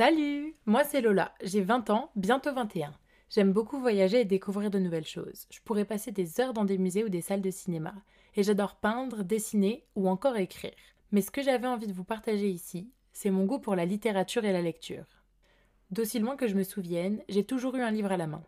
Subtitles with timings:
[0.00, 2.94] Salut Moi c'est Lola, j'ai 20 ans, bientôt 21.
[3.28, 5.46] J'aime beaucoup voyager et découvrir de nouvelles choses.
[5.50, 7.92] Je pourrais passer des heures dans des musées ou des salles de cinéma.
[8.34, 10.72] Et j'adore peindre, dessiner ou encore écrire.
[11.12, 14.46] Mais ce que j'avais envie de vous partager ici, c'est mon goût pour la littérature
[14.46, 15.04] et la lecture.
[15.90, 18.42] D'aussi loin que je me souvienne, j'ai toujours eu un livre à la main.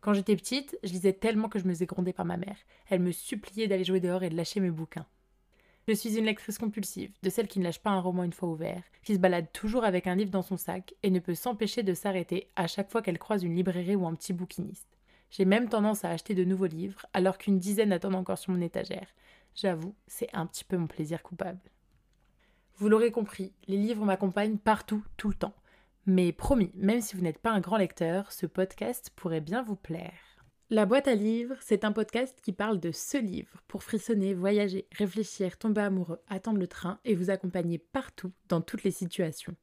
[0.00, 2.56] Quand j'étais petite, je lisais tellement que je me faisais gronder par ma mère.
[2.88, 5.04] Elle me suppliait d'aller jouer dehors et de lâcher mes bouquins.
[5.86, 8.48] Je suis une lectrice compulsive, de celle qui ne lâche pas un roman une fois
[8.48, 11.82] ouvert, qui se balade toujours avec un livre dans son sac et ne peut s'empêcher
[11.82, 14.88] de s'arrêter à chaque fois qu'elle croise une librairie ou un petit bouquiniste.
[15.30, 18.62] J'ai même tendance à acheter de nouveaux livres alors qu'une dizaine attendent encore sur mon
[18.62, 19.08] étagère.
[19.54, 21.60] J'avoue, c'est un petit peu mon plaisir coupable.
[22.76, 25.54] Vous l'aurez compris, les livres m'accompagnent partout, tout le temps.
[26.06, 29.76] Mais promis, même si vous n'êtes pas un grand lecteur, ce podcast pourrait bien vous
[29.76, 30.33] plaire.
[30.74, 34.88] La boîte à livres, c'est un podcast qui parle de ce livre pour frissonner, voyager,
[34.90, 39.54] réfléchir, tomber amoureux, attendre le train et vous accompagner partout dans toutes les situations.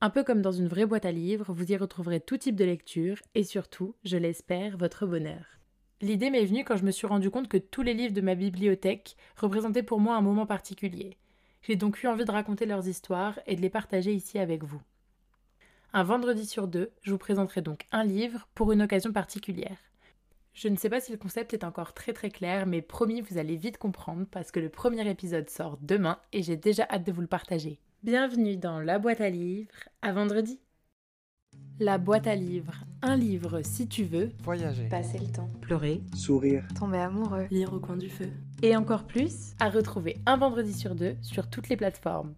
[0.00, 2.64] Un peu comme dans une vraie boîte à livres, vous y retrouverez tout type de
[2.64, 5.58] lecture et surtout, je l'espère, votre bonheur.
[6.00, 8.36] L'idée m'est venue quand je me suis rendu compte que tous les livres de ma
[8.36, 11.18] bibliothèque représentaient pour moi un moment particulier.
[11.62, 14.82] J'ai donc eu envie de raconter leurs histoires et de les partager ici avec vous.
[15.92, 19.78] Un vendredi sur deux, je vous présenterai donc un livre pour une occasion particulière.
[20.60, 23.38] Je ne sais pas si le concept est encore très très clair, mais promis, vous
[23.38, 27.12] allez vite comprendre parce que le premier épisode sort demain et j'ai déjà hâte de
[27.12, 27.78] vous le partager.
[28.02, 29.70] Bienvenue dans La boîte à livres,
[30.02, 30.58] à vendredi.
[31.78, 34.88] La boîte à livres, un livre si tu veux, Voyager.
[34.88, 35.48] Passer le temps.
[35.60, 36.66] pleurer, Sourire.
[36.76, 37.46] Tomber amoureux.
[37.52, 38.28] lire au coin du feu.
[38.60, 42.34] et encore plus, à retrouver un vendredi sur deux sur toutes les plateformes.